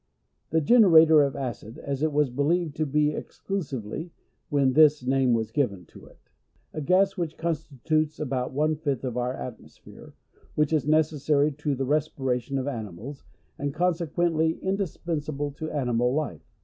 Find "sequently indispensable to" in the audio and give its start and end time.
13.93-15.69